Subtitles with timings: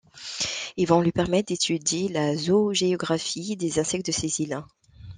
[0.77, 4.63] Ils vont lui permettre d’étudier la zoogéographie des insectes de ces îles.